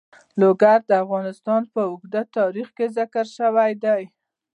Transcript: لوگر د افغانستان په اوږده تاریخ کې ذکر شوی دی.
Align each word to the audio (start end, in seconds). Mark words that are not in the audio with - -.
لوگر 0.41 0.79
د 0.89 0.91
افغانستان 1.03 1.61
په 1.73 1.79
اوږده 1.89 2.21
تاریخ 2.37 2.67
کې 2.77 2.85
ذکر 2.97 3.25
شوی 3.37 3.71
دی. 3.83 4.03